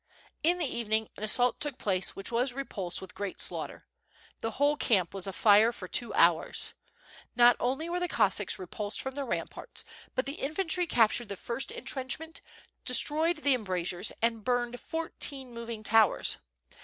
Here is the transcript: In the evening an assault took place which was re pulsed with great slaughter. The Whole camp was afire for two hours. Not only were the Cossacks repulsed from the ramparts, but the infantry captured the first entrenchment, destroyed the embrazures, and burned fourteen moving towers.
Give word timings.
In 0.41 0.57
the 0.57 0.65
evening 0.65 1.09
an 1.15 1.21
assault 1.21 1.59
took 1.59 1.77
place 1.77 2.15
which 2.15 2.31
was 2.31 2.53
re 2.53 2.63
pulsed 2.63 3.01
with 3.01 3.13
great 3.13 3.39
slaughter. 3.39 3.85
The 4.39 4.53
Whole 4.59 4.75
camp 4.75 5.13
was 5.13 5.27
afire 5.27 5.71
for 5.71 5.87
two 5.87 6.11
hours. 6.15 6.73
Not 7.35 7.55
only 7.59 7.87
were 7.87 7.99
the 7.99 8.07
Cossacks 8.07 8.57
repulsed 8.57 8.99
from 8.99 9.13
the 9.13 9.25
ramparts, 9.25 9.85
but 10.15 10.25
the 10.25 10.41
infantry 10.41 10.87
captured 10.87 11.29
the 11.29 11.37
first 11.37 11.69
entrenchment, 11.69 12.41
destroyed 12.83 13.43
the 13.43 13.53
embrazures, 13.53 14.11
and 14.23 14.43
burned 14.43 14.79
fourteen 14.79 15.53
moving 15.53 15.83
towers. 15.83 16.37